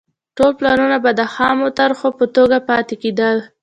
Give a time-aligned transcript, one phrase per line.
[0.37, 3.37] ټول پلانونه به د خامو طرحو په توګه پاتې کېدل.